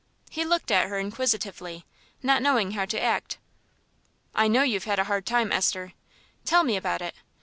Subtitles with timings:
[0.31, 1.85] He looked at her inquisitively,
[2.23, 3.37] not knowing how to act.
[4.33, 5.93] "I know you've had a hard time, Esther.
[6.43, 7.13] Tell me about it.